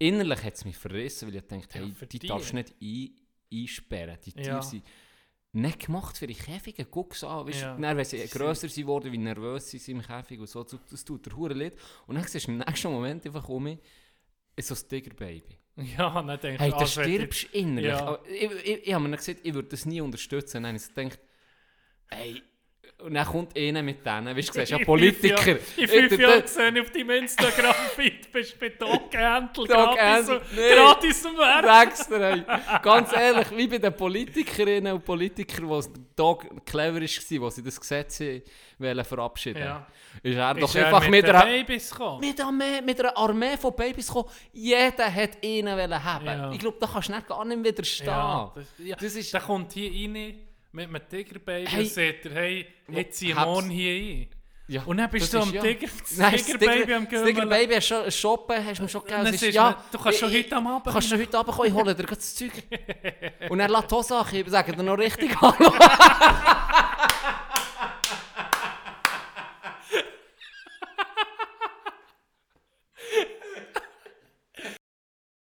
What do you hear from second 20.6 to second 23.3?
dann habe ich gedacht, hey, und dann